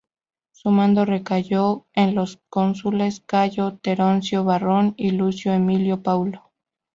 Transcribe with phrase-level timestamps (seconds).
[0.49, 6.49] Su mando recayó en los cónsules Cayo Terencio Varrón y Lucio Emilio Paulo.